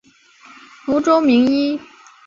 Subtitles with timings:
[0.83, 1.79] 福州名医。